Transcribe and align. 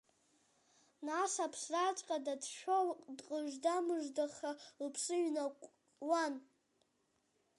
Нас 1.07 1.33
аԥсраҵәҟьа 1.45 2.17
дацәшәо, 2.25 2.77
дҟыжда-мыждаха 3.17 4.51
лԥсы 4.85 5.15
ҩнаҟәкуан. 5.23 6.33